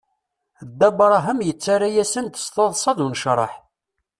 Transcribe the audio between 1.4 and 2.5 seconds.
yettara-yasen-d s